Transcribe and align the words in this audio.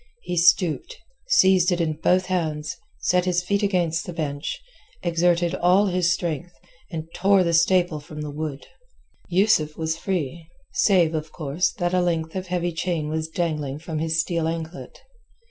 He 0.23 0.35
stooped, 0.35 0.97
seized 1.27 1.71
it 1.71 1.79
in 1.79 1.93
both 2.01 2.25
hands, 2.25 2.75
set 3.01 3.25
his 3.25 3.43
feet 3.43 3.61
against 3.61 4.03
the 4.07 4.13
bench, 4.13 4.59
exerted 5.03 5.53
all 5.53 5.85
his 5.85 6.11
strength, 6.11 6.53
and 6.89 7.07
tore 7.13 7.43
the 7.43 7.53
staple 7.53 7.99
from 7.99 8.21
the 8.21 8.31
wood. 8.31 8.65
Yusuf 9.29 9.77
was 9.77 9.99
free, 9.99 10.47
save, 10.71 11.13
of 11.13 11.31
course, 11.31 11.71
that 11.73 11.93
a 11.93 12.01
length 12.01 12.35
of 12.35 12.47
heavy 12.47 12.71
chain 12.73 13.09
was 13.09 13.27
dangling 13.29 13.77
from 13.77 13.99
his 13.99 14.19
steel 14.19 14.47
anklet. 14.47 15.01